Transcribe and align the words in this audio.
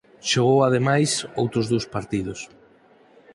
Xogou 0.31 0.59
ademais 0.61 1.09
outros 1.41 1.65
dous 1.71 1.85
partidos. 1.95 2.39